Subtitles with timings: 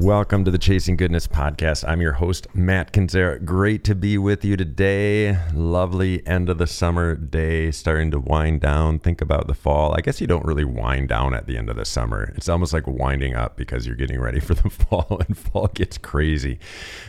[0.00, 1.82] Welcome to the Chasing Goodness podcast.
[1.88, 3.42] I'm your host, Matt Kendziera.
[3.42, 5.38] Great to be with you today.
[5.54, 8.98] Lovely end of the summer day, starting to wind down.
[8.98, 9.94] Think about the fall.
[9.94, 12.34] I guess you don't really wind down at the end of the summer.
[12.36, 15.96] It's almost like winding up because you're getting ready for the fall, and fall gets
[15.96, 16.58] crazy.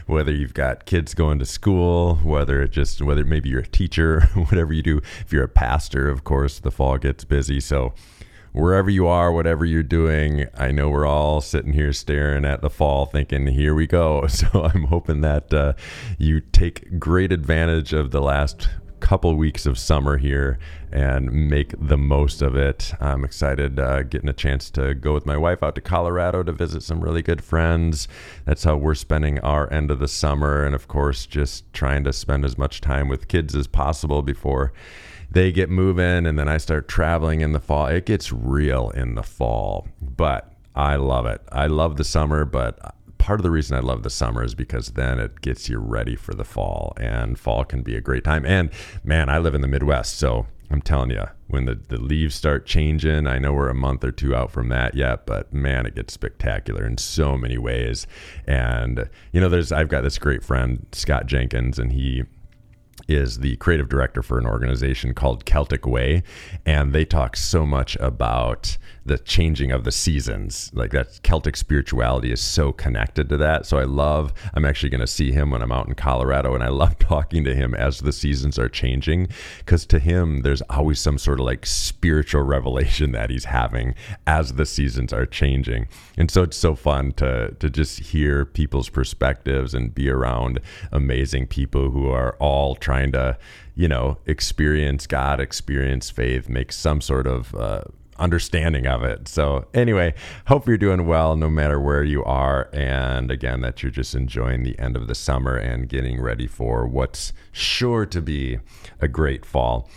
[0.06, 4.22] Whether you've got kids going to school, whether it just, whether maybe you're a teacher,
[4.34, 5.02] whatever you do.
[5.20, 7.60] If you're a pastor, of course, the fall gets busy.
[7.60, 7.94] So,
[8.58, 12.70] wherever you are, whatever you're doing, I know we're all sitting here staring at the
[12.70, 14.26] fall thinking, here we go.
[14.38, 15.74] So I'm hoping that uh,
[16.20, 18.70] you take great advantage of the last
[19.00, 20.60] couple weeks of summer here
[20.92, 22.94] and make the most of it.
[23.00, 26.52] I'm excited uh, getting a chance to go with my wife out to Colorado to
[26.52, 28.08] visit some really good friends.
[28.46, 30.64] That's how we're spending our end of the summer.
[30.64, 34.72] And of course, just trying to spend as much time with kids as possible before
[35.30, 37.88] they get moving and then I start traveling in the fall.
[37.88, 41.42] It gets real in the fall, but I love it.
[41.52, 44.92] I love the summer, but part of the reason I love the summer is because
[44.92, 48.46] then it gets you ready for the fall, and fall can be a great time.
[48.46, 48.70] And
[49.04, 52.66] man, I live in the Midwest, so I'm telling you, when the, the leaves start
[52.66, 55.96] changing, I know we're a month or two out from that yet, but man, it
[55.96, 58.06] gets spectacular in so many ways.
[58.46, 62.24] And, you know, there's, I've got this great friend, Scott Jenkins, and he
[63.08, 66.24] is the creative director for an organization called Celtic Way,
[66.66, 68.78] and they talk so much about
[69.08, 70.70] the changing of the seasons.
[70.74, 73.66] Like that Celtic spirituality is so connected to that.
[73.66, 76.64] So I love, I'm actually going to see him when I'm out in Colorado, and
[76.64, 79.30] I love talking to him as the seasons are changing
[79.60, 83.96] because to him, there's always some sort of like spiritual revelation that he's having
[84.28, 85.88] as the seasons are changing.
[86.18, 90.60] And so it's so fun to, to just hear people's perspectives and be around
[90.92, 93.38] amazing people who are all trying to,
[93.76, 97.84] you know, experience God, experience faith, make some sort of, uh,
[98.20, 99.28] understanding of it.
[99.28, 100.14] So, anyway,
[100.48, 102.70] hope you're doing well no matter where you are.
[102.74, 106.88] And again, that you're just enjoying the end of the summer and getting ready for
[106.88, 108.60] what's sure to be
[109.02, 109.90] a great fall.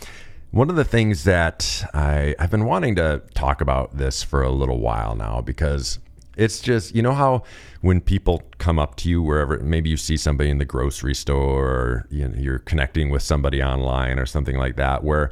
[0.51, 4.51] One of the things that I, I've been wanting to talk about this for a
[4.51, 6.01] little while now because
[6.37, 7.43] it's just, you know, how
[7.83, 11.69] when people come up to you wherever, maybe you see somebody in the grocery store
[11.69, 15.31] or you know, you're connecting with somebody online or something like that, where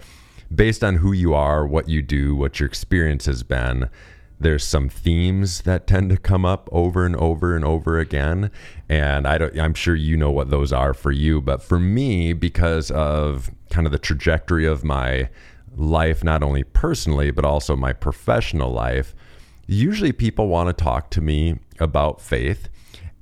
[0.55, 3.91] based on who you are, what you do, what your experience has been,
[4.41, 8.51] there's some themes that tend to come up over and over and over again.
[8.89, 11.41] And i don't i'm sure you know what those are for you.
[11.41, 15.29] But for me because of kind of the trajectory of my
[15.77, 19.15] life not only personally but also my professional life
[19.67, 22.69] usually people want to talk to me about faith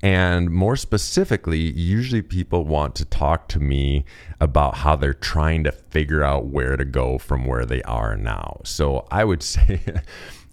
[0.06, 4.04] and more specifically, usually people want to talk to me
[4.40, 8.60] about how they're trying to figure out where to go from where they are now.
[8.62, 9.80] So I would say,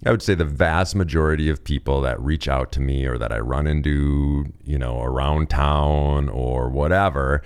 [0.04, 3.30] I would say the vast majority of people that reach out to me or that
[3.30, 7.40] I run into, you know, around town or whatever,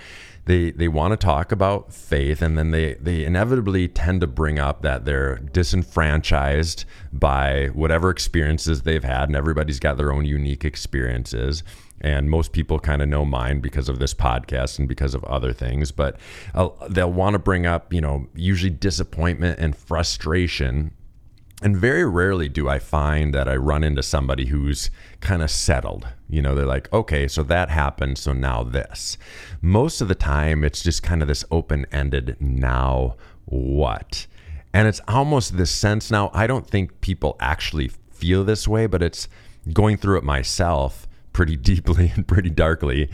[0.46, 4.58] they they want to talk about faith and then they they inevitably tend to bring
[4.58, 10.64] up that they're disenfranchised by whatever experiences they've had and everybody's got their own unique
[10.64, 11.62] experiences
[12.00, 15.52] and most people kind of know mine because of this podcast and because of other
[15.52, 16.16] things but
[16.54, 20.92] uh, they'll want to bring up you know usually disappointment and frustration
[21.60, 26.06] and very rarely do I find that I run into somebody who's kind of settled.
[26.28, 29.18] You know, they're like, okay, so that happened, so now this.
[29.60, 34.28] Most of the time, it's just kind of this open ended, now what?
[34.72, 39.02] And it's almost this sense now, I don't think people actually feel this way, but
[39.02, 39.28] it's
[39.72, 41.07] going through it myself
[41.38, 43.08] pretty deeply and pretty darkly,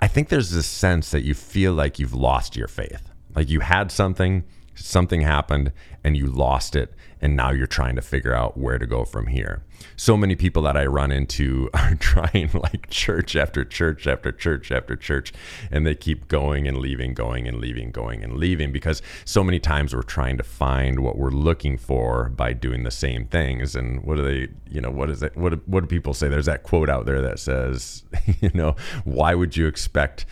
[0.00, 3.10] I think there's this sense that you feel like you've lost your faith.
[3.34, 4.44] Like you had something,
[4.80, 5.72] something happened,
[6.02, 9.26] and you lost it and now you're trying to figure out where to go from
[9.26, 9.62] here.
[9.96, 14.72] So many people that I run into are trying like church after church after church
[14.72, 15.32] after church,
[15.70, 19.58] and they keep going and leaving, going and leaving, going and leaving because so many
[19.58, 23.74] times we're trying to find what we're looking for by doing the same things.
[23.74, 25.36] And what do they, you know, what is it?
[25.36, 26.28] What, what do people say?
[26.28, 28.04] There's that quote out there that says,
[28.40, 30.24] you know, why would you expect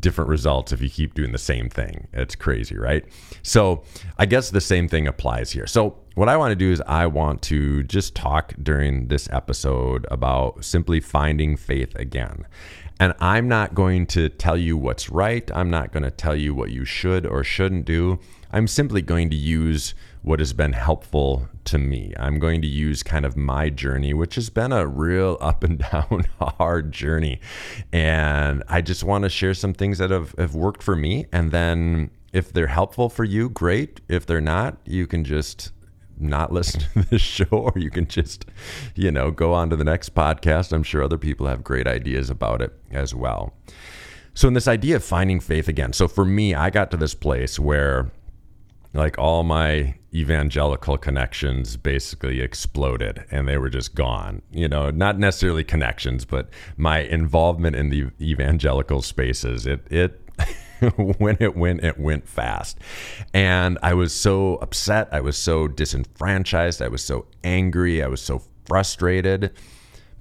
[0.00, 2.08] different results if you keep doing the same thing.
[2.12, 3.04] It's crazy, right?
[3.42, 3.82] So
[4.18, 5.66] I guess the same thing applies here.
[5.66, 10.06] So what I want to do is I want to just talk during this episode
[10.10, 12.46] about simply finding faith again.
[13.00, 15.50] And I'm not going to tell you what's right.
[15.54, 18.20] I'm not going to tell you what you should or shouldn't do.
[18.52, 22.14] I'm simply going to use what has been helpful to me.
[22.16, 25.78] I'm going to use kind of my journey, which has been a real up and
[25.78, 27.40] down hard journey.
[27.92, 31.26] And I just want to share some things that have, have worked for me.
[31.32, 34.00] And then if they're helpful for you, great.
[34.08, 35.72] If they're not, you can just
[36.18, 38.44] not listen to this show or you can just
[38.94, 42.30] you know go on to the next podcast i'm sure other people have great ideas
[42.30, 43.54] about it as well
[44.34, 47.14] so in this idea of finding faith again so for me i got to this
[47.14, 48.12] place where
[48.94, 55.18] like all my evangelical connections basically exploded and they were just gone you know not
[55.18, 60.20] necessarily connections but my involvement in the evangelical spaces it it
[60.96, 62.78] when it went, it went fast.
[63.32, 65.08] And I was so upset.
[65.12, 66.82] I was so disenfranchised.
[66.82, 68.02] I was so angry.
[68.02, 69.52] I was so frustrated.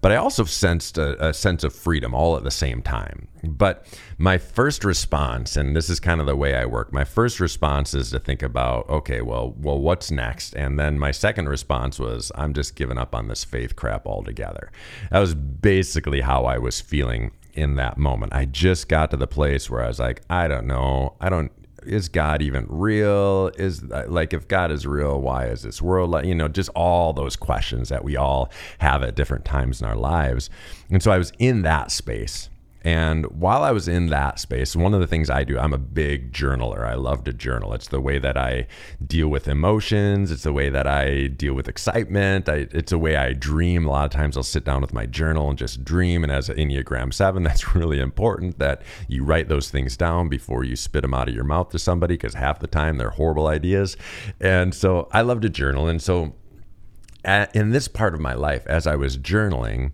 [0.02, 3.28] But I also sensed a, a, sense of freedom all at the same time.
[3.44, 3.86] But
[4.18, 7.94] my first response, and this is kind of the way I work, my first response
[7.94, 10.56] is to think about, okay, well, well, what's next?
[10.56, 14.72] And then my second response was, I'm just giving up on this faith crap altogether.
[15.12, 18.34] That was basically how I was feeling in that moment.
[18.34, 21.16] I just got to the place where I was like, I don't know.
[21.22, 21.52] I don't
[21.86, 23.52] is God even real?
[23.58, 26.70] Is uh, like if God is real, why is this world like, you know, just
[26.76, 30.50] all those questions that we all have at different times in our lives.
[30.90, 32.50] And so I was in that space
[32.84, 35.78] and while I was in that space, one of the things I do, I'm a
[35.78, 36.84] big journaler.
[36.84, 37.74] I love to journal.
[37.74, 38.66] It's the way that I
[39.06, 40.32] deal with emotions.
[40.32, 42.50] It's the way that I deal with excitement.
[42.50, 43.86] I, it's a way I dream.
[43.86, 46.24] A lot of times I'll sit down with my journal and just dream.
[46.24, 50.64] And as an Enneagram 7, that's really important that you write those things down before
[50.64, 53.46] you spit them out of your mouth to somebody because half the time they're horrible
[53.46, 53.96] ideas.
[54.40, 55.88] And so I love to journal.
[55.88, 56.34] And so
[57.24, 59.92] at, in this part of my life, as I was journaling,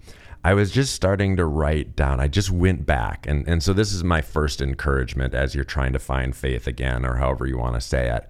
[0.48, 2.22] I was just starting to write down.
[2.22, 3.28] I just went back.
[3.28, 7.06] And, and so this is my first encouragement as you're trying to find faith again,
[7.06, 8.30] or however you want to say it.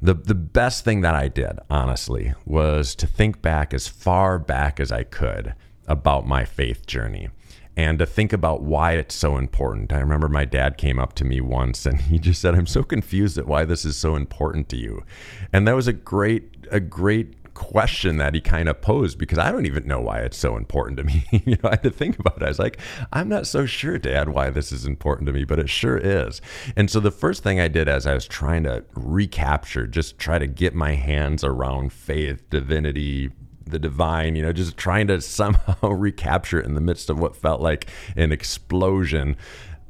[0.00, 4.80] The, the best thing that I did, honestly, was to think back as far back
[4.80, 5.54] as I could
[5.86, 7.28] about my faith journey
[7.76, 9.92] and to think about why it's so important.
[9.92, 12.82] I remember my dad came up to me once and he just said, "I'm so
[12.82, 15.04] confused at why this is so important to you."
[15.52, 19.52] And that was a great a great question that he kind of posed because I
[19.52, 21.24] don't even know why it's so important to me.
[21.46, 22.42] you know, I had to think about it.
[22.42, 22.78] I was like,
[23.12, 26.40] I'm not so sure, Dad, why this is important to me, but it sure is.
[26.76, 30.38] And so the first thing I did as I was trying to recapture, just try
[30.38, 33.30] to get my hands around faith, divinity,
[33.64, 37.36] the divine, you know, just trying to somehow recapture it in the midst of what
[37.36, 39.36] felt like an explosion.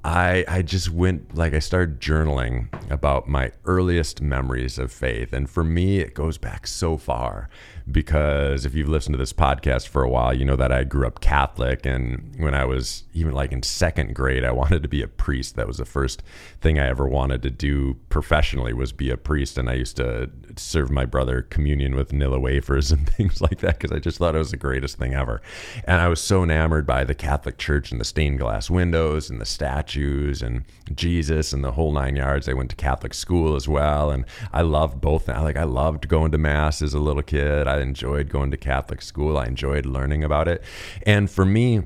[0.04, 5.48] I I just went like I started journaling about my earliest memories of faith and
[5.48, 7.48] for me it goes back so far
[7.90, 11.06] because if you've listened to this podcast for a while, you know that I grew
[11.06, 11.84] up Catholic.
[11.84, 15.56] And when I was even like in second grade, I wanted to be a priest.
[15.56, 16.22] That was the first
[16.60, 19.58] thing I ever wanted to do professionally was be a priest.
[19.58, 23.78] And I used to serve my brother communion with Nilla wafers and things like that
[23.78, 25.42] because I just thought it was the greatest thing ever.
[25.84, 29.40] And I was so enamored by the Catholic Church and the stained glass windows and
[29.40, 32.48] the statues and Jesus and the whole nine yards.
[32.48, 34.10] I went to Catholic school as well.
[34.10, 35.28] And I loved both.
[35.28, 37.66] Like I loved going to mass as a little kid.
[37.66, 39.36] I enjoyed going to Catholic school.
[39.36, 40.62] I enjoyed learning about it.
[41.04, 41.82] And for me,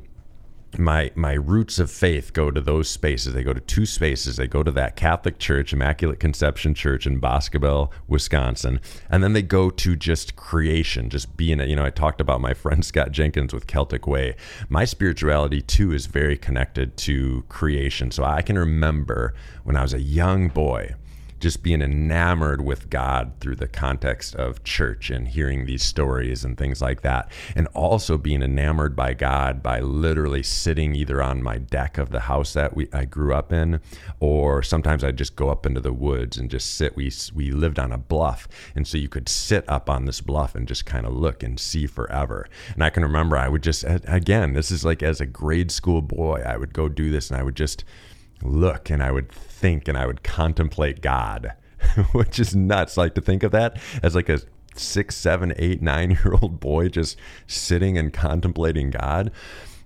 [0.78, 3.34] my my roots of faith go to those spaces.
[3.34, 4.36] They go to two spaces.
[4.36, 9.42] They go to that Catholic Church, Immaculate Conception Church in Boscobel, Wisconsin, and then they
[9.42, 11.60] go to just creation, just being.
[11.60, 14.36] You know, I talked about my friend Scott Jenkins with Celtic Way.
[14.68, 18.10] My spirituality too is very connected to creation.
[18.10, 20.94] So I can remember when I was a young boy
[21.40, 26.56] just being enamored with God through the context of church and hearing these stories and
[26.56, 27.30] things like that.
[27.54, 32.20] And also being enamored by God by literally sitting either on my deck of the
[32.20, 33.80] house that we, I grew up in,
[34.20, 36.96] or sometimes I'd just go up into the woods and just sit.
[36.96, 38.48] We, we lived on a bluff.
[38.74, 41.60] And so you could sit up on this bluff and just kind of look and
[41.60, 42.48] see forever.
[42.74, 46.02] And I can remember I would just, again, this is like as a grade school
[46.02, 47.84] boy, I would go do this and I would just
[48.42, 51.54] look and I would think and I would contemplate God,
[52.12, 52.96] which is nuts.
[52.96, 54.40] Like to think of that as like a
[54.74, 59.30] six, seven, eight, nine year old boy just sitting and contemplating God.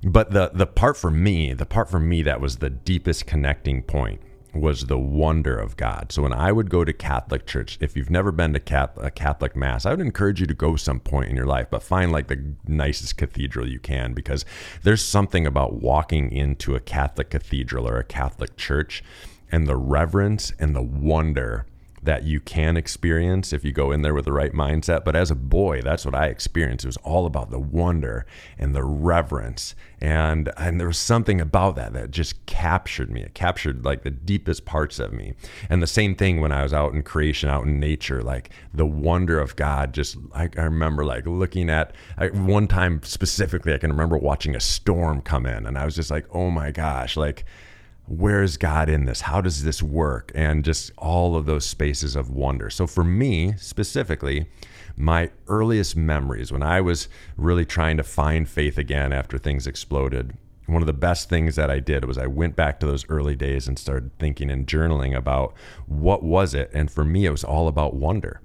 [0.02, 3.82] But the the part for me, the part for me that was the deepest connecting
[3.82, 4.20] point
[4.54, 6.12] was the wonder of God.
[6.12, 9.54] So when I would go to Catholic church, if you've never been to a Catholic
[9.54, 12.28] mass, I would encourage you to go some point in your life, but find like
[12.28, 14.44] the nicest cathedral you can because
[14.82, 19.02] there's something about walking into a Catholic cathedral or a Catholic church
[19.52, 21.66] and the reverence and the wonder
[22.02, 25.04] that you can experience if you go in there with the right mindset.
[25.04, 26.84] But as a boy, that's what I experienced.
[26.84, 28.24] It was all about the wonder
[28.58, 29.74] and the reverence.
[30.00, 33.20] And and there was something about that that just captured me.
[33.22, 35.34] It captured like the deepest parts of me.
[35.68, 38.86] And the same thing when I was out in creation, out in nature, like the
[38.86, 39.92] wonder of God.
[39.92, 44.56] Just like I remember like looking at I, one time specifically, I can remember watching
[44.56, 47.44] a storm come in, and I was just like, oh my gosh, like
[48.10, 49.20] where's God in this?
[49.22, 50.32] How does this work?
[50.34, 52.68] And just all of those spaces of wonder.
[52.68, 54.46] So for me specifically,
[54.96, 60.36] my earliest memories when I was really trying to find faith again after things exploded,
[60.66, 63.36] one of the best things that I did was I went back to those early
[63.36, 65.54] days and started thinking and journaling about
[65.86, 66.70] what was it.
[66.74, 68.40] And for me, it was all about wonder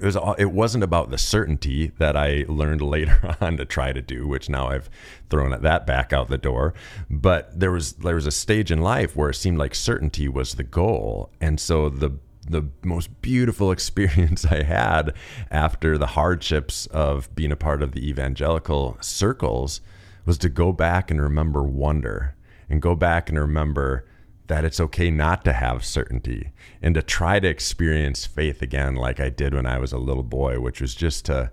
[0.00, 4.00] it was it wasn't about the certainty that I learned later on to try to
[4.00, 4.90] do, which now I've
[5.28, 6.74] thrown that back out the door.
[7.08, 10.54] But there was there was a stage in life where it seemed like certainty was
[10.54, 15.14] the goal, and so the the most beautiful experience I had
[15.50, 19.80] after the hardships of being a part of the evangelical circles
[20.24, 22.34] was to go back and remember wonder
[22.68, 24.04] and go back and remember
[24.50, 26.50] that it's okay not to have certainty
[26.82, 30.24] and to try to experience faith again like I did when I was a little
[30.24, 31.52] boy, which was just to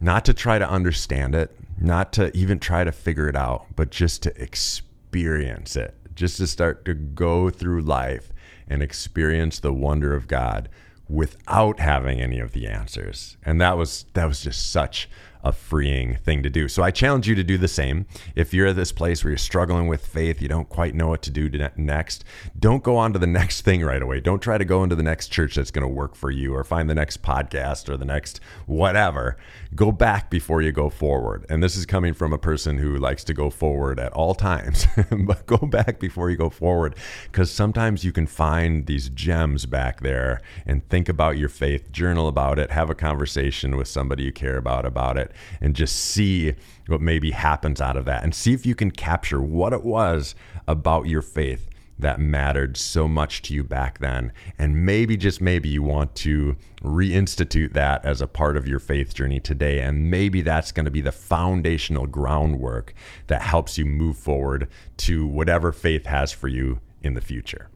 [0.00, 3.90] not to try to understand it, not to even try to figure it out, but
[3.90, 8.32] just to experience it, just to start to go through life
[8.66, 10.70] and experience the wonder of God
[11.10, 13.36] without having any of the answers.
[13.44, 15.10] And that was that was just such
[15.42, 16.68] a freeing thing to do.
[16.68, 18.06] So I challenge you to do the same.
[18.34, 21.22] If you're at this place where you're struggling with faith, you don't quite know what
[21.22, 22.24] to do next,
[22.58, 24.20] don't go on to the next thing right away.
[24.20, 26.64] Don't try to go into the next church that's going to work for you or
[26.64, 29.36] find the next podcast or the next whatever.
[29.74, 31.46] Go back before you go forward.
[31.48, 34.86] And this is coming from a person who likes to go forward at all times,
[35.10, 40.00] but go back before you go forward because sometimes you can find these gems back
[40.00, 44.32] there and think about your faith, journal about it, have a conversation with somebody you
[44.32, 45.27] care about about it
[45.60, 46.54] and just see
[46.86, 50.34] what maybe happens out of that and see if you can capture what it was
[50.66, 51.68] about your faith
[51.98, 54.32] that mattered so much to you back then.
[54.58, 59.14] And maybe, just maybe, you want to reinstitute that as a part of your faith
[59.14, 59.80] journey today.
[59.80, 62.94] And maybe that's going to be the foundational groundwork
[63.26, 64.68] that helps you move forward
[64.98, 67.68] to whatever faith has for you in the future.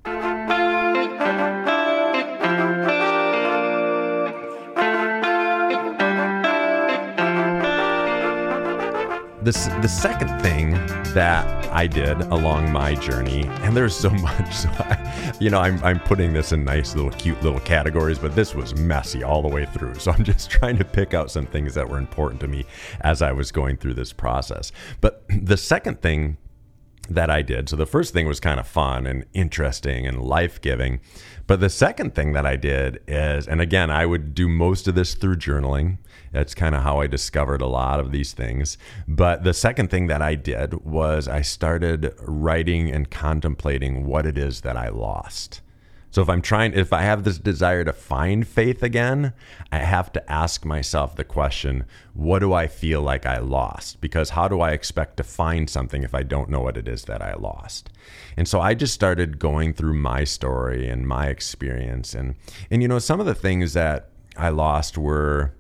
[9.45, 10.73] The, the second thing
[11.15, 15.83] that I did along my journey, and there's so much, so I, you know, I'm,
[15.83, 19.49] I'm putting this in nice little cute little categories, but this was messy all the
[19.49, 19.95] way through.
[19.95, 22.65] So I'm just trying to pick out some things that were important to me
[23.01, 24.71] as I was going through this process.
[25.01, 26.37] But the second thing
[27.09, 30.61] that I did, so the first thing was kind of fun and interesting and life
[30.61, 31.01] giving.
[31.47, 34.95] But the second thing that I did is, and again, I would do most of
[34.95, 35.99] this through journaling.
[36.31, 38.79] That's kind of how I discovered a lot of these things.
[39.07, 44.39] But the second thing that I did was I started writing and contemplating what it
[44.39, 45.61] is that I lost.
[46.13, 49.33] So if I'm trying, if I have this desire to find faith again,
[49.73, 54.03] I have to ask myself the question, what do I feel like I lost?
[54.03, 57.07] Because how do I expect to find something if I don't know what it is
[57.07, 57.89] that I lost?
[58.37, 62.15] And so I just started going through my story and my experience.
[62.15, 62.35] And,
[62.71, 65.55] and you know, some of the things that I lost were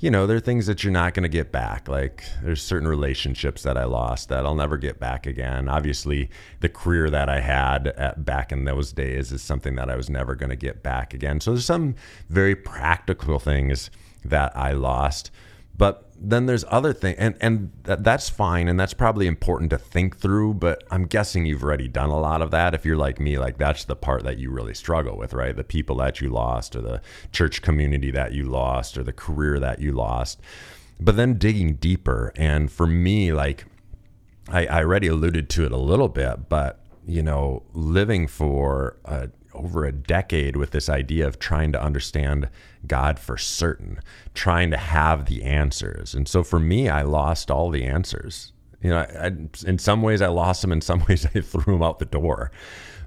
[0.00, 1.86] you know, there are things that you're not going to get back.
[1.86, 5.68] Like there's certain relationships that I lost that I'll never get back again.
[5.68, 6.30] Obviously,
[6.60, 10.08] the career that I had at, back in those days is something that I was
[10.08, 11.38] never going to get back again.
[11.40, 11.94] So there's some
[12.30, 13.90] very practical things
[14.24, 15.30] that I lost.
[15.76, 20.18] But then there's other things, and and that's fine, and that's probably important to think
[20.18, 20.54] through.
[20.54, 22.74] But I'm guessing you've already done a lot of that.
[22.74, 25.56] If you're like me, like that's the part that you really struggle with, right?
[25.56, 27.00] The people that you lost, or the
[27.32, 30.40] church community that you lost, or the career that you lost.
[31.00, 33.64] But then digging deeper, and for me, like
[34.50, 39.30] I, I already alluded to it a little bit, but you know, living for a
[39.54, 42.48] over a decade with this idea of trying to understand
[42.86, 44.00] God for certain,
[44.34, 46.14] trying to have the answers.
[46.14, 48.52] And so for me, I lost all the answers.
[48.82, 49.26] You know, I,
[49.66, 52.50] in some ways I lost them, in some ways I threw them out the door.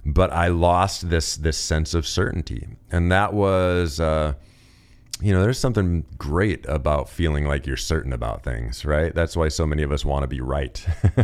[0.06, 4.00] But I lost this this sense of certainty, and that was.
[4.00, 4.34] Uh,
[5.24, 9.16] you know, there's something great about feeling like you're certain about things, right?
[9.16, 10.86] That's why so many of us want to be right.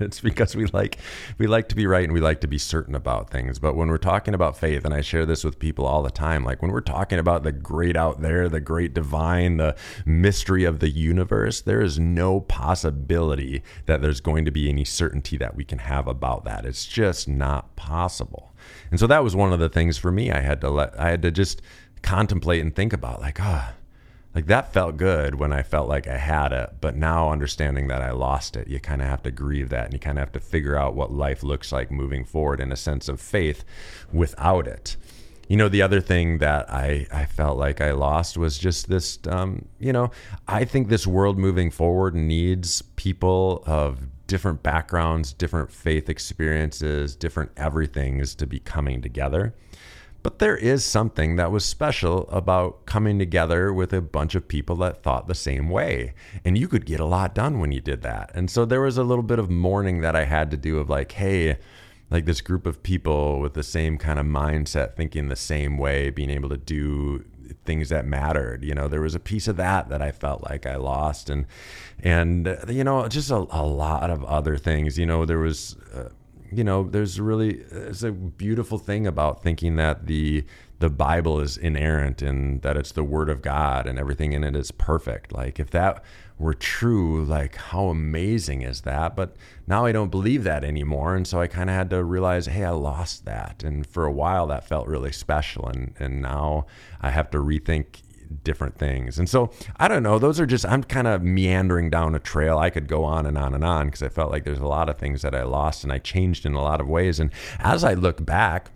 [0.00, 0.98] it's because we like
[1.38, 3.58] we like to be right and we like to be certain about things.
[3.58, 6.44] But when we're talking about faith, and I share this with people all the time,
[6.44, 9.74] like when we're talking about the great out there, the great divine, the
[10.06, 15.36] mystery of the universe, there is no possibility that there's going to be any certainty
[15.36, 16.64] that we can have about that.
[16.64, 18.54] It's just not possible.
[18.90, 21.10] And so that was one of the things for me I had to let I
[21.10, 21.60] had to just
[22.02, 23.78] contemplate and think about like ah oh,
[24.34, 28.02] like that felt good when I felt like I had it, but now understanding that
[28.02, 30.32] I lost it, you kind of have to grieve that and you kind of have
[30.32, 33.64] to figure out what life looks like moving forward in a sense of faith
[34.12, 34.96] without it.
[35.48, 39.18] You know, the other thing that I, I felt like I lost was just this,
[39.26, 40.10] um, you know,
[40.46, 47.50] I think this world moving forward needs people of different backgrounds, different faith experiences, different
[47.56, 49.54] everythings to be coming together.
[50.28, 54.76] But there is something that was special about coming together with a bunch of people
[54.76, 56.12] that thought the same way.
[56.44, 58.32] And you could get a lot done when you did that.
[58.34, 60.90] And so there was a little bit of mourning that I had to do of
[60.90, 61.56] like, hey,
[62.10, 66.10] like this group of people with the same kind of mindset, thinking the same way,
[66.10, 67.24] being able to do
[67.64, 68.62] things that mattered.
[68.62, 71.46] You know, there was a piece of that that I felt like I lost, and
[72.00, 74.98] and you know, just a, a lot of other things.
[74.98, 75.76] You know, there was.
[75.94, 76.10] Uh,
[76.50, 80.44] you know, there's really it's a beautiful thing about thinking that the
[80.78, 84.54] the Bible is inerrant and that it's the Word of God and everything in it
[84.54, 85.32] is perfect.
[85.32, 86.04] Like if that
[86.38, 89.16] were true, like how amazing is that?
[89.16, 89.36] But
[89.66, 92.64] now I don't believe that anymore, and so I kind of had to realize, hey,
[92.64, 93.64] I lost that.
[93.64, 96.66] And for a while, that felt really special, and and now
[97.00, 98.02] I have to rethink
[98.44, 99.18] different things.
[99.18, 100.18] And so I don't know.
[100.18, 102.58] Those are just, I'm kind of meandering down a trail.
[102.58, 104.88] I could go on and on and on because I felt like there's a lot
[104.88, 107.20] of things that I lost and I changed in a lot of ways.
[107.20, 108.70] And as I look back,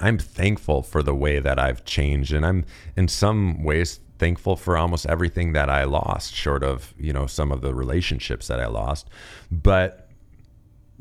[0.00, 2.32] I'm thankful for the way that I've changed.
[2.32, 2.64] And I'm
[2.96, 7.50] in some ways thankful for almost everything that I lost, short of, you know, some
[7.50, 9.08] of the relationships that I lost.
[9.50, 10.01] But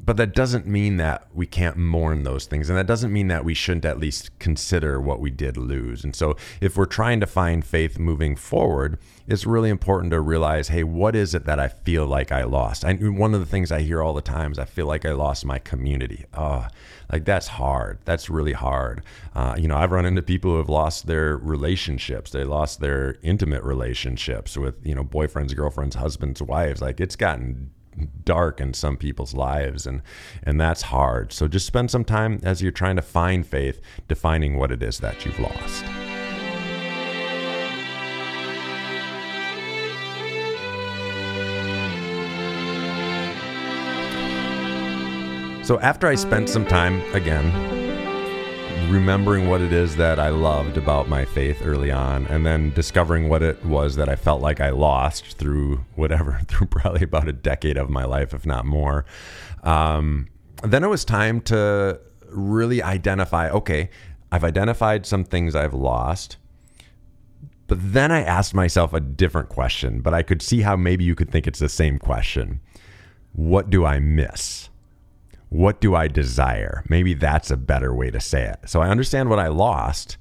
[0.03, 3.45] but that doesn't mean that we can't mourn those things and that doesn't mean that
[3.45, 6.03] we shouldn't at least consider what we did lose.
[6.03, 10.67] And so if we're trying to find faith moving forward it's really important to realize
[10.69, 12.83] hey what is it that i feel like i lost?
[12.83, 15.11] I, one of the things i hear all the time is i feel like i
[15.11, 16.25] lost my community.
[16.33, 16.67] Oh
[17.11, 17.99] like that's hard.
[18.05, 19.03] That's really hard.
[19.35, 22.31] Uh, you know i've run into people who have lost their relationships.
[22.31, 26.81] They lost their intimate relationships with you know boyfriends girlfriends husbands wives.
[26.81, 27.71] Like it's gotten
[28.23, 30.01] dark in some people's lives and
[30.43, 31.33] and that's hard.
[31.33, 34.99] So just spend some time as you're trying to find faith defining what it is
[34.99, 35.85] that you've lost.
[45.63, 47.80] So after i spent some time again
[48.91, 53.29] remembering what it is that I loved about my faith early on, and then discovering
[53.29, 57.33] what it was that I felt like I lost through whatever, through probably about a
[57.33, 59.05] decade of my life, if not more.
[59.63, 60.27] Um,
[60.63, 63.89] then it was time to really identify okay,
[64.31, 66.37] I've identified some things I've lost.
[67.67, 71.15] But then I asked myself a different question, but I could see how maybe you
[71.15, 72.59] could think it's the same question.
[73.31, 74.69] What do I miss?
[75.51, 76.81] What do I desire?
[76.87, 78.69] Maybe that's a better way to say it.
[78.69, 80.15] So I understand what I lost,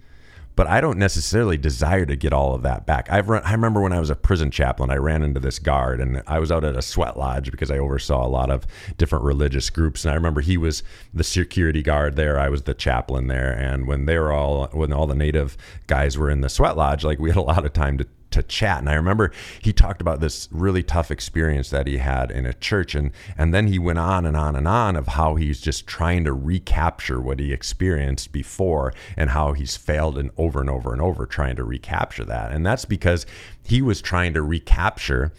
[0.57, 3.09] but I don't necessarily desire to get all of that back.
[3.13, 6.01] I've run, I remember when I was a prison chaplain, I ran into this guard
[6.01, 8.67] and I was out at a sweat lodge because I oversaw a lot of
[8.99, 10.05] different religious groups.
[10.05, 10.83] And I remember he was
[11.15, 12.37] the security guard there.
[12.37, 13.53] I was the chaplain there.
[13.53, 17.05] And when they were all, when all the native guys were in the sweat lodge,
[17.05, 18.79] like we had a lot of time to to chat.
[18.79, 22.55] And I remember he talked about this really tough experience that he had in a
[22.55, 22.95] church.
[22.95, 26.25] And, and then he went on and on and on of how he's just trying
[26.25, 31.03] to recapture what he experienced before and how he's failed and over and over and
[31.03, 32.53] over trying to recapture that.
[32.53, 33.27] And that's because
[33.63, 35.33] he was trying to recapture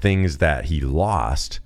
[0.00, 1.60] things that he lost,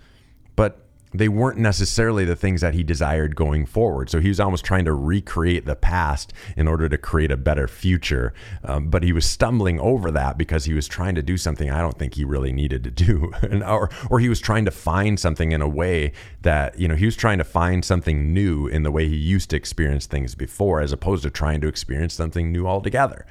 [0.54, 4.10] but they weren't necessarily the things that he desired going forward.
[4.10, 7.68] So he was almost trying to recreate the past in order to create a better
[7.68, 8.34] future.
[8.64, 11.80] Um, but he was stumbling over that because he was trying to do something I
[11.80, 13.32] don't think he really needed to do,
[13.66, 17.06] or or he was trying to find something in a way that you know he
[17.06, 20.80] was trying to find something new in the way he used to experience things before,
[20.80, 23.26] as opposed to trying to experience something new altogether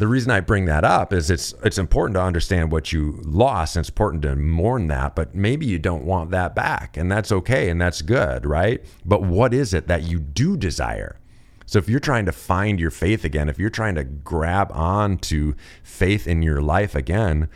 [0.00, 3.76] the reason I bring that up is it's it's important to understand what you lost
[3.76, 7.30] and it's important to mourn that, but maybe you don't want that back and that's
[7.30, 8.82] okay and that's good, right?
[9.04, 11.20] But what is it that you do desire?
[11.66, 15.18] So if you're trying to find your faith again, if you're trying to grab on
[15.18, 17.50] to faith in your life again,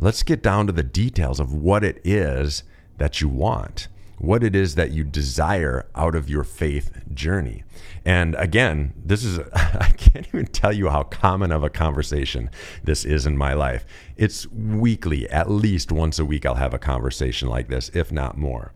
[0.00, 2.64] let's get down to the details of what it is
[2.98, 3.86] that you want.
[4.18, 7.64] What it is that you desire out of your faith journey.
[8.04, 12.50] And again, this is, I can't even tell you how common of a conversation
[12.82, 13.84] this is in my life.
[14.16, 18.36] It's weekly, at least once a week, I'll have a conversation like this, if not
[18.36, 18.72] more.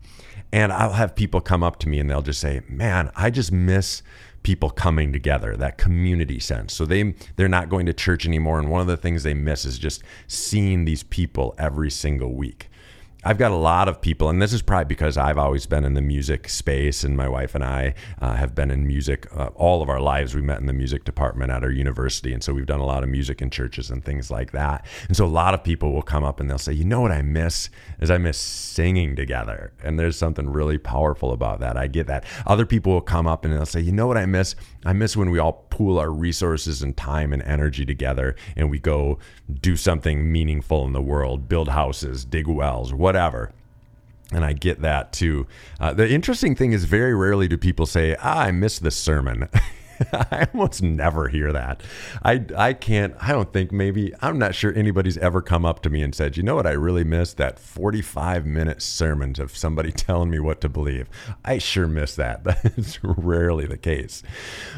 [0.51, 3.51] And I'll have people come up to me and they'll just say, Man, I just
[3.51, 4.01] miss
[4.41, 8.69] people coming together that community sense so they they're not going to church anymore and
[8.69, 12.69] one of the things they miss is just seeing these people every single week
[13.21, 15.93] I've got a lot of people, and this is probably because I've always been in
[15.93, 19.81] the music space, and my wife and I uh, have been in music uh, all
[19.81, 20.33] of our lives.
[20.33, 23.03] We met in the music department at our university, and so we've done a lot
[23.03, 24.85] of music in churches and things like that.
[25.09, 27.11] And so a lot of people will come up and they'll say, "You know what
[27.11, 31.75] I miss is I miss singing together," and there's something really powerful about that.
[31.75, 32.23] I get that.
[32.47, 34.55] Other people will come up and they'll say, "You know what I miss?
[34.85, 38.79] I miss when we all pool our resources and time and energy together, and we
[38.79, 39.19] go
[39.59, 43.51] do something meaningful in the world, build houses, dig wells." Whatever.
[44.31, 45.47] And I get that too.
[45.79, 49.49] Uh, the interesting thing is, very rarely do people say, ah, I missed the sermon.
[50.13, 51.81] I almost never hear that.
[52.23, 55.89] I, I can't, I don't think maybe, I'm not sure anybody's ever come up to
[55.89, 59.91] me and said, you know what, I really missed that 45 minute sermon of somebody
[60.07, 61.09] telling me what to believe.
[61.43, 62.43] I sure miss that.
[62.43, 64.21] That's rarely the case.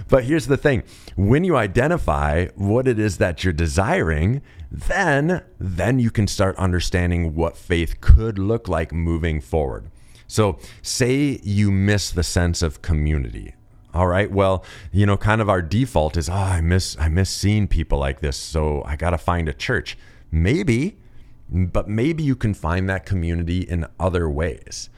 [0.08, 0.84] But here's the thing
[1.18, 4.42] when you identify what it is that you're desiring,
[4.72, 9.92] then then you can start understanding what faith could look like moving forward.
[10.28, 13.54] So, say you miss the sense of community.
[13.94, 14.32] All right.
[14.32, 18.00] Well, you know, kind of our default is, oh, I miss I miss seeing people
[18.00, 19.98] like this, so I got to find a church.
[20.32, 20.98] Maybe,
[21.50, 24.90] but maybe you can find that community in other ways.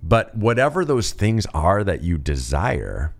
[0.00, 3.12] But whatever those things are that you desire,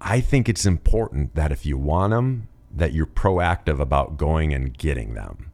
[0.00, 4.76] I think it's important that if you want them, that you're proactive about going and
[4.76, 5.50] getting them.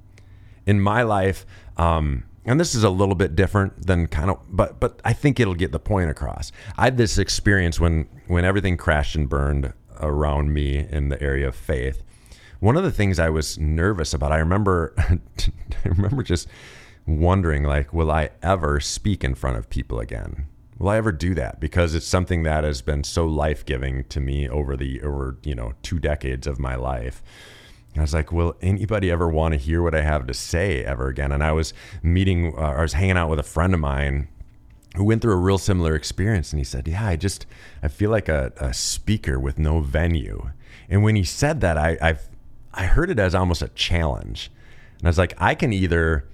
[0.66, 4.80] In my life, um, and this is a little bit different than kind of, but
[4.80, 6.52] but I think it'll get the point across.
[6.76, 11.48] I had this experience when when everything crashed and burned around me in the area
[11.48, 12.02] of faith.
[12.60, 16.46] One of the things I was nervous about, I remember, I remember just
[17.06, 20.46] wondering, like, will I ever speak in front of people again?
[20.80, 21.60] Will I ever do that?
[21.60, 25.54] Because it's something that has been so life giving to me over the over you
[25.54, 27.22] know two decades of my life.
[27.96, 31.08] I was like, will anybody ever want to hear what I have to say ever
[31.08, 31.32] again?
[31.32, 34.28] And I was meeting, uh, I was hanging out with a friend of mine
[34.94, 37.46] who went through a real similar experience, and he said, "Yeah, I just
[37.82, 40.50] I feel like a, a speaker with no venue."
[40.88, 42.16] And when he said that, I I
[42.72, 44.50] I heard it as almost a challenge,
[44.98, 46.26] and I was like, I can either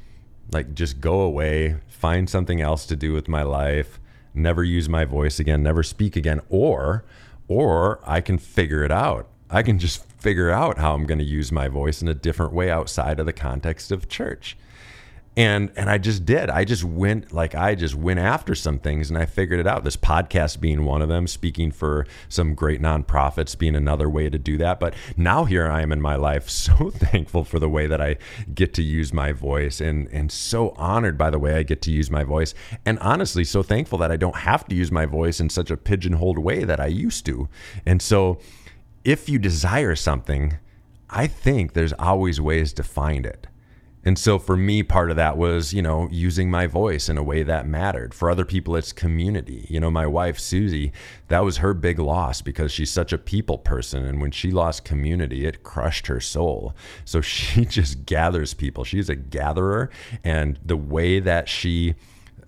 [0.52, 3.98] like just go away, find something else to do with my life
[4.36, 7.04] never use my voice again, never speak again, or
[7.48, 9.28] or I can figure it out.
[9.48, 12.52] I can just figure out how I'm going to use my voice in a different
[12.52, 14.56] way outside of the context of church
[15.36, 16.48] and and I just did.
[16.48, 19.84] I just went like I just went after some things and I figured it out.
[19.84, 24.38] This podcast being one of them, speaking for some great nonprofits being another way to
[24.38, 24.80] do that.
[24.80, 28.16] But now here I am in my life, so thankful for the way that I
[28.54, 31.92] get to use my voice and and so honored by the way I get to
[31.92, 32.54] use my voice.
[32.86, 35.76] And honestly, so thankful that I don't have to use my voice in such a
[35.76, 37.48] pigeonholed way that I used to.
[37.84, 38.38] And so
[39.04, 40.56] if you desire something,
[41.10, 43.46] I think there's always ways to find it.
[44.06, 47.24] And so for me, part of that was, you know, using my voice in a
[47.24, 48.14] way that mattered.
[48.14, 49.66] For other people, it's community.
[49.68, 50.92] You know, my wife, Susie,
[51.26, 54.04] that was her big loss because she's such a people person.
[54.04, 56.76] And when she lost community, it crushed her soul.
[57.04, 58.84] So she just gathers people.
[58.84, 59.90] She's a gatherer.
[60.22, 61.96] And the way that she,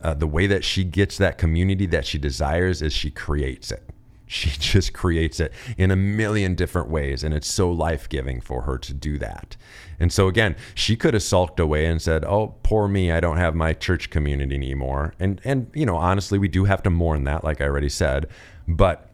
[0.00, 3.82] uh, the way that she gets that community that she desires is she creates it
[4.28, 8.78] she just creates it in a million different ways and it's so life-giving for her
[8.78, 9.56] to do that.
[9.98, 13.38] And so again she could have sulked away and said oh poor me i don't
[13.38, 15.14] have my church community anymore.
[15.18, 18.28] And and you know honestly we do have to mourn that like i already said
[18.68, 19.07] but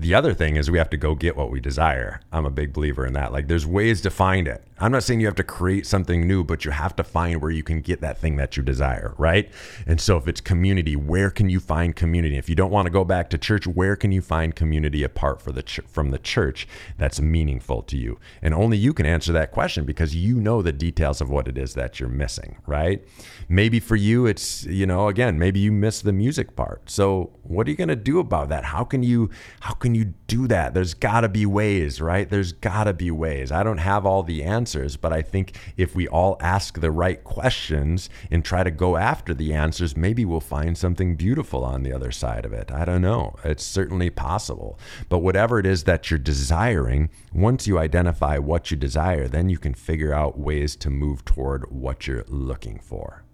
[0.00, 2.22] the other thing is we have to go get what we desire.
[2.32, 3.32] I'm a big believer in that.
[3.32, 4.64] Like there's ways to find it.
[4.82, 7.50] I'm not saying you have to create something new, but you have to find where
[7.50, 9.50] you can get that thing that you desire, right?
[9.86, 12.38] And so if it's community, where can you find community?
[12.38, 15.42] If you don't want to go back to church, where can you find community apart
[15.42, 18.18] for the ch- from the church that's meaningful to you?
[18.40, 21.58] And only you can answer that question because you know the details of what it
[21.58, 23.04] is that you're missing, right?
[23.50, 26.88] Maybe for you it's, you know, again, maybe you miss the music part.
[26.88, 28.64] So what are you going to do about that?
[28.64, 29.28] How can you
[29.60, 30.74] how can you do that?
[30.74, 32.28] There's got to be ways, right?
[32.28, 33.50] There's got to be ways.
[33.52, 37.22] I don't have all the answers, but I think if we all ask the right
[37.22, 41.92] questions and try to go after the answers, maybe we'll find something beautiful on the
[41.92, 42.70] other side of it.
[42.70, 43.36] I don't know.
[43.44, 44.78] It's certainly possible.
[45.08, 49.58] But whatever it is that you're desiring, once you identify what you desire, then you
[49.58, 53.24] can figure out ways to move toward what you're looking for.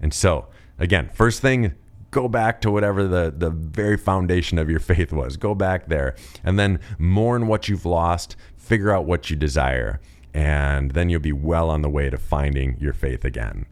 [0.00, 1.74] And so, again, first thing
[2.14, 5.36] go back to whatever the, the very foundation of your faith was.
[5.36, 10.00] Go back there and then mourn what you've lost, figure out what you desire,
[10.32, 13.66] and then you'll be well on the way to finding your faith again.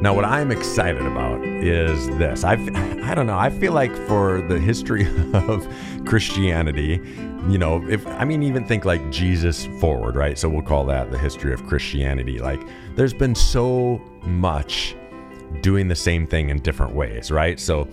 [0.00, 2.44] Now, what I'm excited about is this.
[2.44, 2.52] I
[3.04, 3.38] I don't know.
[3.38, 5.66] I feel like for the history of
[6.06, 7.00] Christianity,
[7.48, 10.38] you know, if I mean, even think like Jesus forward, right?
[10.38, 12.38] So we'll call that the history of Christianity.
[12.38, 12.60] Like,
[12.96, 14.94] there's been so much
[15.60, 17.58] doing the same thing in different ways, right?
[17.60, 17.88] So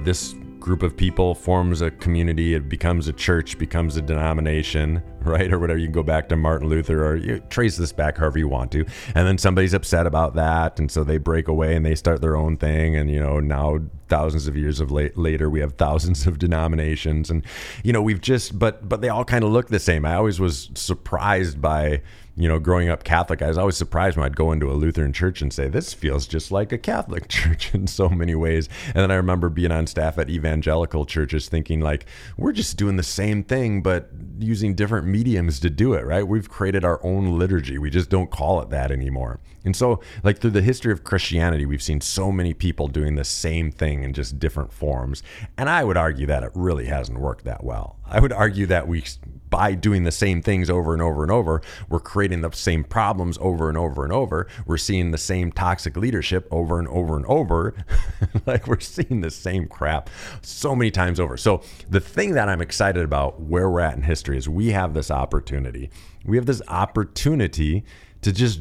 [0.00, 5.52] this group of people forms a community, it becomes a church, becomes a denomination, right?
[5.52, 5.78] Or whatever.
[5.78, 8.70] You can go back to Martin Luther or you trace this back however you want
[8.72, 8.86] to.
[9.14, 10.78] And then somebody's upset about that.
[10.78, 12.96] And so they break away and they start their own thing.
[12.96, 17.28] And, you know, now thousands of years of late, later, we have thousands of denominations.
[17.28, 17.44] And,
[17.82, 20.06] you know, we've just, but, but they all kind of look the same.
[20.06, 22.02] I always was surprised by,
[22.34, 25.12] you know, growing up Catholic, I was always surprised when I'd go into a Lutheran
[25.12, 28.68] church and say, this feels just like a Catholic church in so many ways.
[28.86, 32.06] And then I remember being on staff at evangelical churches thinking, like,
[32.38, 36.26] we're just doing the same thing, but using different mediums to do it, right?
[36.26, 37.76] We've created our own liturgy.
[37.76, 39.40] We just don't call it that anymore.
[39.64, 43.24] And so, like, through the history of Christianity, we've seen so many people doing the
[43.24, 45.22] same thing in just different forms.
[45.56, 47.96] And I would argue that it really hasn't worked that well.
[48.12, 49.04] I would argue that we
[49.48, 53.36] by doing the same things over and over and over, we're creating the same problems
[53.38, 54.48] over and over and over.
[54.66, 57.74] We're seeing the same toxic leadership over and over and over.
[58.46, 60.08] like we're seeing the same crap
[60.40, 61.36] so many times over.
[61.36, 64.94] So, the thing that I'm excited about where we're at in history is we have
[64.94, 65.90] this opportunity.
[66.24, 67.84] We have this opportunity
[68.22, 68.60] to just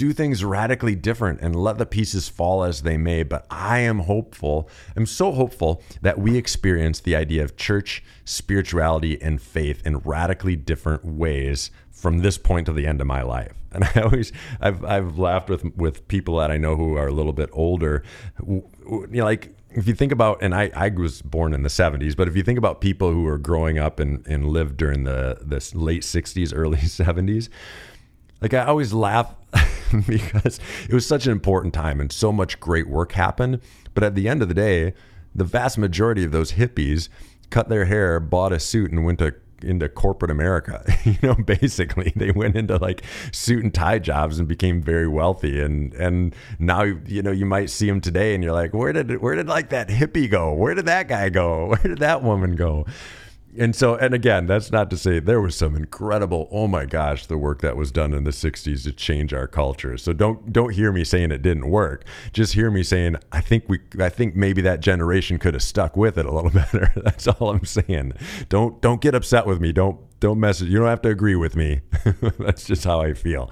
[0.00, 3.22] do things radically different and let the pieces fall as they may.
[3.22, 9.20] But I am hopeful, I'm so hopeful that we experience the idea of church, spirituality,
[9.20, 13.52] and faith in radically different ways from this point to the end of my life.
[13.72, 17.12] And I always, I've, I've laughed with, with people that I know who are a
[17.12, 18.02] little bit older,
[18.44, 22.16] you know, like, if you think about, and I, I was born in the 70s,
[22.16, 25.38] but if you think about people who are growing up and, and lived during the
[25.40, 27.48] this late 60s, early 70s,
[28.40, 29.32] like I always laugh
[30.06, 33.60] because it was such an important time and so much great work happened.
[33.94, 34.94] But at the end of the day,
[35.34, 37.08] the vast majority of those hippies
[37.50, 40.84] cut their hair, bought a suit, and went to into corporate America.
[41.04, 45.60] you know, basically they went into like suit and tie jobs and became very wealthy.
[45.60, 49.20] And and now you know you might see them today, and you're like, where did
[49.20, 50.52] where did like that hippie go?
[50.54, 51.66] Where did that guy go?
[51.70, 52.86] Where did that woman go?
[53.58, 57.26] And so and again that's not to say there was some incredible oh my gosh
[57.26, 59.96] the work that was done in the 60s to change our culture.
[59.96, 62.04] So don't don't hear me saying it didn't work.
[62.32, 65.96] Just hear me saying i think we i think maybe that generation could have stuck
[65.96, 66.92] with it a little better.
[66.96, 68.12] That's all i'm saying.
[68.48, 69.72] Don't don't get upset with me.
[69.72, 71.80] Don't don't message you don't have to agree with me.
[72.38, 73.50] That's just how i feel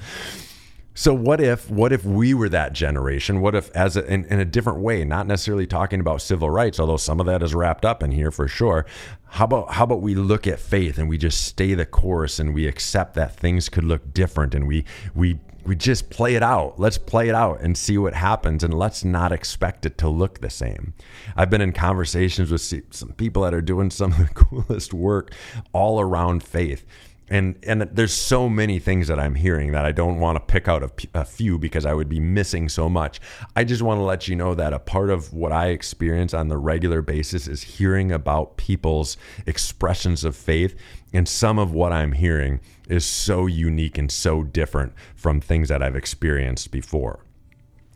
[0.99, 3.41] so what if what if we were that generation?
[3.41, 6.81] What if as a, in, in, a different way, not necessarily talking about civil rights,
[6.81, 8.85] although some of that is wrapped up in here for sure.
[9.27, 12.53] How about how about we look at faith and we just stay the course and
[12.53, 14.85] we accept that things could look different and we
[15.15, 16.81] we we just play it out.
[16.81, 20.41] Let's play it out and see what happens and let's not expect it to look
[20.41, 20.95] the same.
[21.37, 25.33] I've been in conversations with some people that are doing some of the coolest work
[25.73, 26.85] all around faith
[27.31, 30.69] and and there's so many things that I'm hearing that I don't want to pick
[30.69, 33.21] out a, a, few because I would be missing so much.
[33.55, 36.49] I just want to let you know that a part of what I experience on
[36.49, 40.75] the regular basis is hearing about people's expressions of faith,
[41.13, 45.83] and some of what I'm hearing is so unique and so different from things that
[45.83, 47.21] I've experienced before.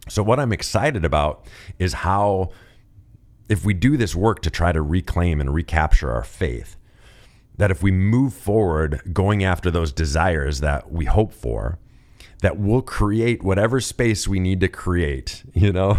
[0.08, 1.46] So what I'm excited about
[1.78, 2.50] is how
[3.48, 6.76] if we do this work to try to reclaim and recapture our faith
[7.62, 11.78] that if we move forward going after those desires that we hope for,
[12.40, 15.96] that we'll create whatever space we need to create, you know,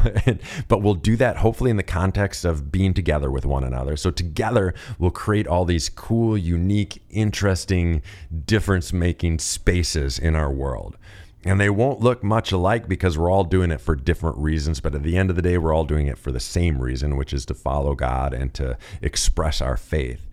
[0.68, 3.96] but we'll do that hopefully in the context of being together with one another.
[3.96, 8.02] So together we'll create all these cool, unique, interesting,
[8.46, 10.98] difference making spaces in our world.
[11.46, 14.82] And they won't look much alike because we're all doing it for different reasons.
[14.82, 17.16] But at the end of the day, we're all doing it for the same reason,
[17.16, 20.30] which is to follow God and to express our faith.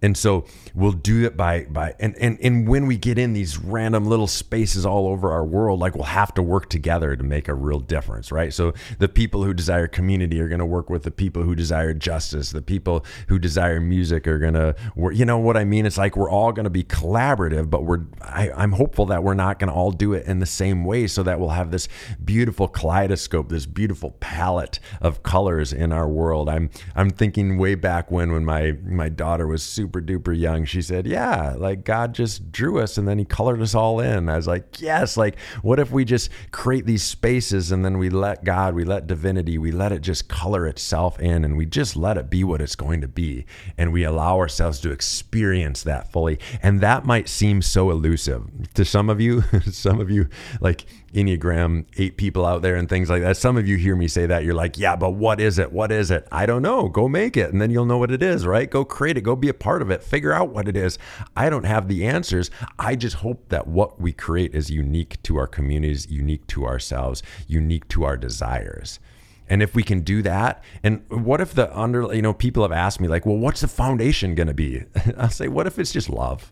[0.00, 3.58] And so we'll do it by by and, and and when we get in these
[3.58, 7.48] random little spaces all over our world, like we'll have to work together to make
[7.48, 8.52] a real difference, right?
[8.52, 11.94] So the people who desire community are going to work with the people who desire
[11.94, 12.50] justice.
[12.50, 15.16] The people who desire music are going to work.
[15.16, 15.84] You know what I mean?
[15.84, 19.34] It's like we're all going to be collaborative, but we're I, I'm hopeful that we're
[19.34, 21.88] not going to all do it in the same way, so that we'll have this
[22.24, 26.48] beautiful kaleidoscope, this beautiful palette of colors in our world.
[26.48, 30.66] I'm I'm thinking way back when when my my daughter was super super duper young,
[30.66, 34.28] she said, Yeah, like God just drew us and then he colored us all in.
[34.28, 38.10] I was like, Yes, like what if we just create these spaces and then we
[38.10, 41.96] let God, we let divinity, we let it just color itself in and we just
[41.96, 43.46] let it be what it's going to be.
[43.78, 46.38] And we allow ourselves to experience that fully.
[46.62, 49.42] And that might seem so elusive to some of you.
[49.70, 50.28] some of you,
[50.60, 53.36] like, Enneagram eight people out there and things like that.
[53.36, 54.44] Some of you hear me say that.
[54.44, 55.72] You're like, yeah, but what is it?
[55.72, 56.26] What is it?
[56.30, 56.88] I don't know.
[56.88, 58.68] Go make it and then you'll know what it is, right?
[58.68, 59.22] Go create it.
[59.22, 60.02] Go be a part of it.
[60.02, 60.98] Figure out what it is.
[61.36, 62.50] I don't have the answers.
[62.78, 67.22] I just hope that what we create is unique to our communities, unique to ourselves,
[67.46, 69.00] unique to our desires.
[69.48, 72.72] And if we can do that, and what if the under, you know, people have
[72.72, 74.84] asked me, like, well, what's the foundation going to be?
[75.16, 76.50] I'll say, what if it's just love?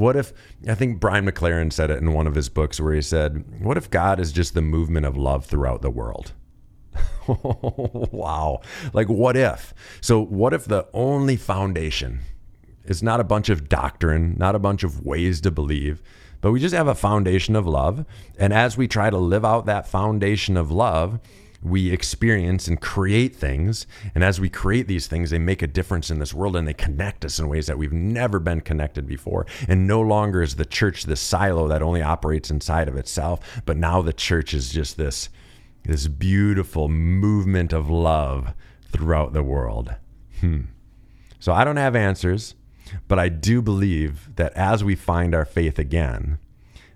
[0.00, 0.32] What if,
[0.66, 3.76] I think Brian McLaren said it in one of his books where he said, What
[3.76, 6.32] if God is just the movement of love throughout the world?
[7.28, 8.62] wow.
[8.94, 9.74] Like, what if?
[10.00, 12.20] So, what if the only foundation
[12.86, 16.02] is not a bunch of doctrine, not a bunch of ways to believe,
[16.40, 18.06] but we just have a foundation of love?
[18.38, 21.20] And as we try to live out that foundation of love,
[21.62, 23.86] we experience and create things.
[24.14, 26.74] And as we create these things, they make a difference in this world and they
[26.74, 29.46] connect us in ways that we've never been connected before.
[29.68, 33.76] And no longer is the church this silo that only operates inside of itself, but
[33.76, 35.28] now the church is just this,
[35.84, 38.54] this beautiful movement of love
[38.90, 39.94] throughout the world.
[40.40, 40.62] Hmm.
[41.38, 42.54] So I don't have answers,
[43.06, 46.38] but I do believe that as we find our faith again,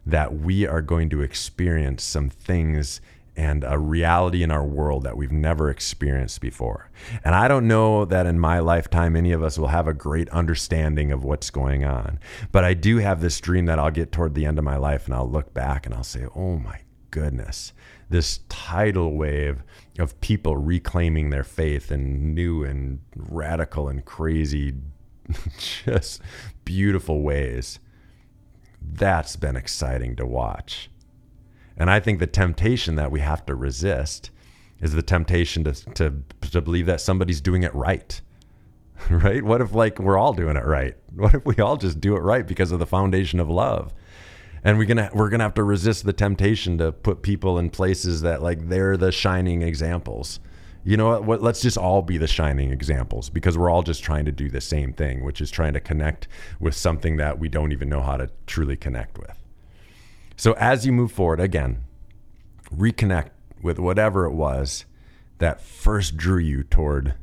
[0.07, 3.00] that we are going to experience some things
[3.37, 6.90] and a reality in our world that we've never experienced before.
[7.25, 10.29] And I don't know that in my lifetime any of us will have a great
[10.31, 12.20] understanding of what's going on.
[12.53, 15.07] But I do have this dream that I'll get toward the end of my life
[15.07, 17.73] and I'll look back and I'll say, oh my goodness,
[18.09, 19.62] this tidal wave
[19.99, 24.75] of people reclaiming their faith in new and radical and crazy,
[25.59, 26.20] just
[26.64, 27.81] beautiful ways.
[28.81, 30.90] That's been exciting to watch.
[31.76, 34.30] And I think the temptation that we have to resist
[34.80, 36.14] is the temptation to, to,
[36.50, 38.20] to believe that somebody's doing it right.
[39.10, 39.42] Right?
[39.42, 40.96] What if like we're all doing it right?
[41.16, 43.92] What if we all just do it right because of the foundation of love?
[44.62, 48.22] And we're gonna we're gonna have to resist the temptation to put people in places
[48.22, 50.38] that like they're the shining examples.
[50.84, 51.42] You know what?
[51.42, 54.60] Let's just all be the shining examples because we're all just trying to do the
[54.60, 56.28] same thing, which is trying to connect
[56.60, 59.43] with something that we don't even know how to truly connect with.
[60.37, 61.85] So as you move forward, again,
[62.75, 63.31] reconnect
[63.62, 64.85] with whatever it was
[65.38, 67.14] that first drew you toward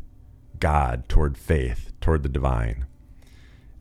[0.59, 2.85] God, toward faith, toward the divine.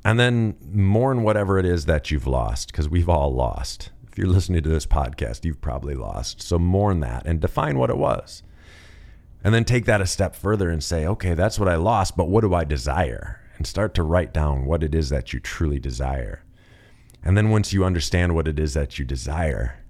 [0.04, 3.90] And then mourn whatever it is that you've lost, because we've all lost.
[4.10, 6.42] If you're listening to this podcast, you've probably lost.
[6.42, 8.42] So mourn that and define what it was.
[9.44, 12.28] And then take that a step further and say, okay, that's what I lost, but
[12.28, 13.40] what do I desire?
[13.56, 16.42] And start to write down what it is that you truly desire.
[17.22, 19.84] And then once you understand what it is that you desire,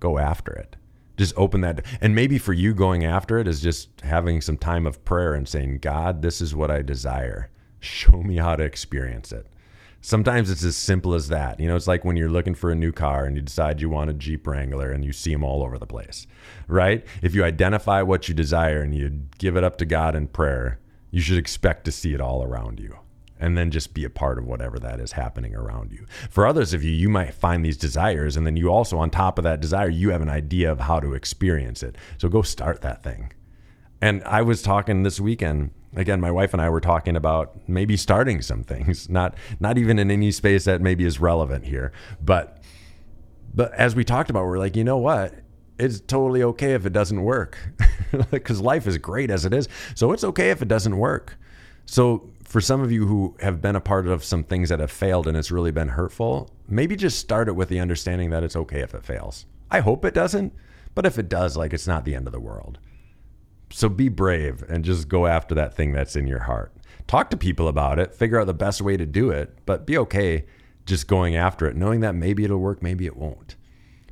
[0.00, 0.76] go after it.
[1.16, 1.84] Just open that.
[2.00, 5.48] And maybe for you, going after it is just having some time of prayer and
[5.48, 7.50] saying, God, this is what I desire.
[7.80, 9.46] Show me how to experience it.
[10.00, 11.58] Sometimes it's as simple as that.
[11.58, 13.88] You know, it's like when you're looking for a new car and you decide you
[13.88, 16.26] want a Jeep Wrangler and you see them all over the place,
[16.68, 17.06] right?
[17.22, 20.78] If you identify what you desire and you give it up to God in prayer,
[21.10, 22.98] you should expect to see it all around you
[23.38, 26.06] and then just be a part of whatever that is happening around you.
[26.30, 29.38] For others of you, you might find these desires, and then you also, on top
[29.38, 31.96] of that desire, you have an idea of how to experience it.
[32.18, 33.32] So go start that thing.
[34.00, 35.70] And I was talking this weekend.
[35.96, 39.98] Again, my wife and I were talking about maybe starting some things, not not even
[39.98, 42.62] in any space that maybe is relevant here, but
[43.54, 45.34] but as we talked about, we're like, you know what?
[45.78, 47.58] It's totally okay if it doesn't work,
[48.30, 49.68] because life is great as it is.
[49.94, 51.38] So it's okay if it doesn't work.
[51.86, 54.88] So for some of you who have been a part of some things that have
[54.88, 58.54] failed and it's really been hurtful, maybe just start it with the understanding that it's
[58.54, 59.44] okay if it fails.
[59.72, 60.52] I hope it doesn't,
[60.94, 62.78] but if it does, like it's not the end of the world.
[63.70, 66.72] So be brave and just go after that thing that's in your heart.
[67.08, 69.98] Talk to people about it, figure out the best way to do it, but be
[69.98, 70.44] okay
[70.86, 73.56] just going after it, knowing that maybe it'll work, maybe it won't.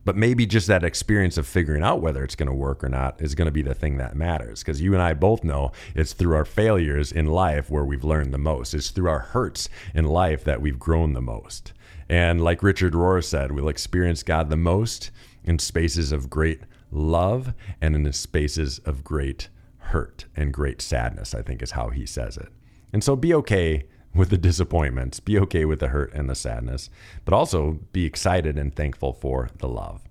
[0.05, 3.21] But maybe just that experience of figuring out whether it's going to work or not
[3.21, 4.61] is going to be the thing that matters.
[4.61, 8.35] Because you and I both know it's through our failures in life where we've learned
[8.35, 8.75] the most.
[8.75, 11.73] It's through our hurts in life that we've grown the most.
[12.09, 15.11] And like Richard Rohr said, we'll experience God the most
[15.45, 21.35] in spaces of great love and in the spaces of great hurt and great sadness,
[21.35, 22.49] I think is how he says it.
[22.93, 23.85] And so be okay
[24.15, 26.91] with the disappointments, be okay with the hurt and the sadness,
[27.25, 30.03] but also be excited and thankful for the love.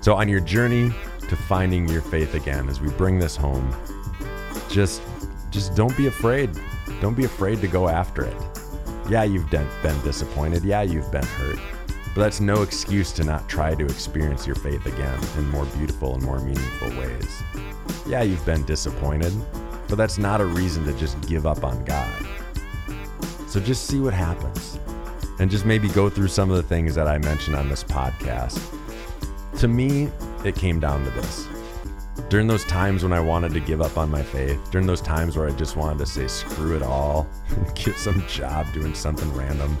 [0.00, 0.90] So, on your journey
[1.28, 3.74] to finding your faith again, as we bring this home,
[4.68, 5.00] just
[5.50, 6.50] just don't be afraid.
[7.00, 8.36] Don't be afraid to go after it.
[9.08, 10.64] Yeah, you've been disappointed.
[10.64, 11.58] Yeah, you've been hurt.
[12.14, 16.14] But that's no excuse to not try to experience your faith again in more beautiful
[16.14, 17.42] and more meaningful ways.
[18.06, 19.32] Yeah, you've been disappointed,
[19.88, 22.26] but that's not a reason to just give up on God.
[23.56, 24.78] So just see what happens
[25.38, 28.60] and just maybe go through some of the things that I mentioned on this podcast.
[29.60, 30.10] To me,
[30.44, 31.48] it came down to this.
[32.28, 35.38] During those times when I wanted to give up on my faith, during those times
[35.38, 39.32] where I just wanted to say screw it all and get some job doing something
[39.32, 39.78] random,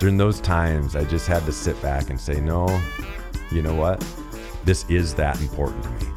[0.00, 2.66] during those times I just had to sit back and say, no,
[3.52, 4.04] you know what?
[4.64, 6.12] This is that important to me.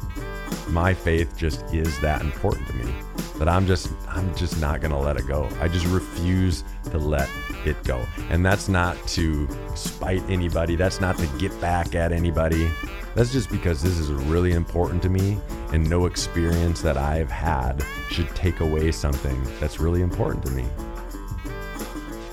[0.70, 2.92] My faith just is that important to me
[3.40, 5.48] that I'm just I'm just not going to let it go.
[5.60, 7.26] I just refuse to let
[7.64, 8.06] it go.
[8.28, 10.76] And that's not to spite anybody.
[10.76, 12.70] That's not to get back at anybody.
[13.14, 15.38] That's just because this is really important to me
[15.72, 20.68] and no experience that I've had should take away something that's really important to me.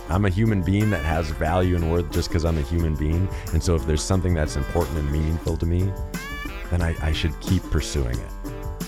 [0.10, 3.30] I'm a human being that has value and worth just because I'm a human being.
[3.54, 5.90] And so if there's something that's important and meaningful to me,
[6.70, 8.37] then I, I should keep pursuing it.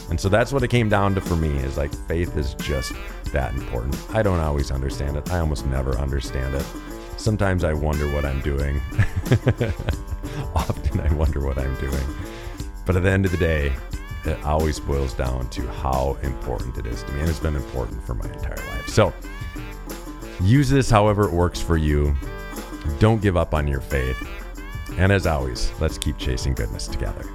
[0.10, 2.94] And so that's what it came down to for me is like faith is just
[3.32, 3.96] that important.
[4.14, 5.32] I don't always understand it.
[5.32, 6.66] I almost never understand it.
[7.18, 8.78] Sometimes I wonder what I'm doing.
[10.56, 12.04] Often I wonder what I'm doing.
[12.86, 13.74] But at the end of the day,
[14.26, 17.20] it always boils down to how important it is to me.
[17.22, 18.88] And it's been important for my entire life.
[18.88, 19.14] So
[20.42, 22.16] use this however it works for you.
[23.00, 24.18] Don't give up on your faith.
[24.98, 27.26] And as always, let's keep chasing goodness together.